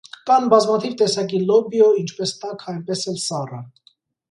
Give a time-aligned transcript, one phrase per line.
[0.27, 3.63] Կան բազմաթիվ տեսակի լոբիո, ինչպես տաք այնպես էլ սառը։